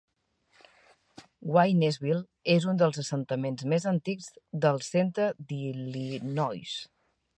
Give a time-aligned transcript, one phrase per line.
[1.57, 4.31] Waynesville és un dels assentaments més antics
[4.65, 6.75] del centre d'Illinois.